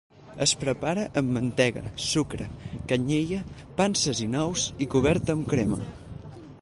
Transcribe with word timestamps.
Es 0.43 0.51
prepara 0.61 1.03
amb 1.21 1.33
mantega, 1.35 1.83
sucre, 2.05 2.47
canyella, 2.93 3.43
panses 3.83 4.23
i 4.27 4.27
nous 4.33 4.65
i 4.87 4.89
cobert 4.95 5.31
amb 5.35 5.51
crema. 5.53 5.81